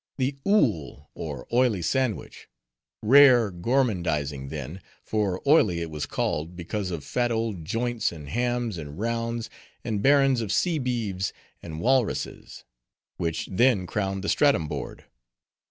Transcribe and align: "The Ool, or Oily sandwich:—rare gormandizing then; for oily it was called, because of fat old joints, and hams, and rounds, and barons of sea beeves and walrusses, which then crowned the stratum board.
"The 0.17 0.35
Ool, 0.47 1.11
or 1.13 1.45
Oily 1.53 1.83
sandwich:—rare 1.83 3.51
gormandizing 3.51 4.49
then; 4.49 4.81
for 5.03 5.43
oily 5.45 5.79
it 5.81 5.91
was 5.91 6.07
called, 6.07 6.55
because 6.55 6.89
of 6.89 7.03
fat 7.03 7.31
old 7.31 7.65
joints, 7.65 8.11
and 8.11 8.27
hams, 8.27 8.79
and 8.79 8.97
rounds, 8.97 9.47
and 9.83 10.01
barons 10.01 10.41
of 10.41 10.51
sea 10.51 10.79
beeves 10.79 11.33
and 11.61 11.79
walrusses, 11.79 12.63
which 13.17 13.47
then 13.51 13.85
crowned 13.85 14.23
the 14.23 14.29
stratum 14.29 14.67
board. 14.67 15.05